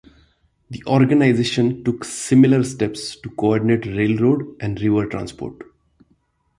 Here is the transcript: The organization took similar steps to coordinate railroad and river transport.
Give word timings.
The 0.71 0.83
organization 0.87 1.83
took 1.83 2.03
similar 2.05 2.63
steps 2.63 3.15
to 3.17 3.29
coordinate 3.29 3.85
railroad 3.85 4.55
and 4.59 4.81
river 4.81 5.05
transport. 5.05 5.61